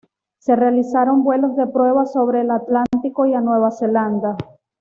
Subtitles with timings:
[0.39, 4.35] Se realizaron vuelos de prueba sobre el Atlántico y a Nueva Zelanda.